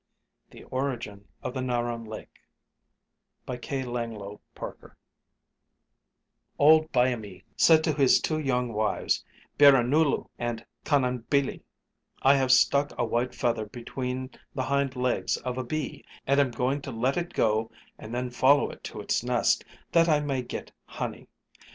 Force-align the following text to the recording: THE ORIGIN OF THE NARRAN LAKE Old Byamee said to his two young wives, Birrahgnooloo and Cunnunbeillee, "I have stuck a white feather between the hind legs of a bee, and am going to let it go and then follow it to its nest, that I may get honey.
THE 0.49 0.63
ORIGIN 0.63 1.27
OF 1.43 1.53
THE 1.53 1.61
NARRAN 1.61 2.05
LAKE 2.05 2.39
Old 6.57 6.91
Byamee 6.91 7.43
said 7.55 7.83
to 7.83 7.93
his 7.93 8.19
two 8.19 8.39
young 8.39 8.73
wives, 8.73 9.23
Birrahgnooloo 9.59 10.27
and 10.39 10.65
Cunnunbeillee, 10.85 11.61
"I 12.23 12.33
have 12.35 12.51
stuck 12.51 12.97
a 12.97 13.05
white 13.05 13.35
feather 13.35 13.67
between 13.67 14.31
the 14.55 14.63
hind 14.63 14.95
legs 14.95 15.37
of 15.37 15.59
a 15.59 15.63
bee, 15.63 16.03
and 16.25 16.39
am 16.39 16.49
going 16.49 16.81
to 16.81 16.91
let 16.91 17.15
it 17.15 17.33
go 17.35 17.69
and 17.99 18.11
then 18.11 18.31
follow 18.31 18.71
it 18.71 18.83
to 18.85 19.01
its 19.01 19.21
nest, 19.23 19.63
that 19.91 20.09
I 20.09 20.19
may 20.19 20.41
get 20.41 20.71
honey. 20.85 21.27